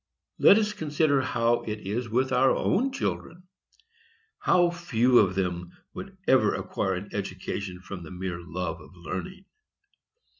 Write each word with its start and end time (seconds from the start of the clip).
Let 0.39 0.57
us 0.57 0.73
consider 0.73 1.21
how 1.21 1.61
it 1.61 1.81
is 1.81 2.09
with 2.09 2.31
our 2.31 2.49
own 2.55 2.91
children; 2.91 3.43
how 4.39 4.71
few 4.71 5.19
of 5.19 5.35
them 5.35 5.73
would 5.93 6.17
ever 6.27 6.55
acquire 6.55 6.95
an 6.95 7.09
education 7.13 7.81
from 7.81 8.01
the 8.01 8.09
mere 8.09 8.39
love 8.39 8.81
of 8.81 8.95
learning. 8.95 9.45